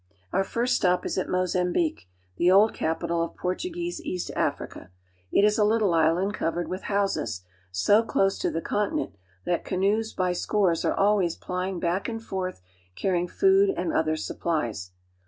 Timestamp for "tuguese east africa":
3.53-4.89